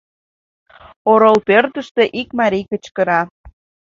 [1.11, 3.21] Орол пӧртыштӧ ик марий кычкыра: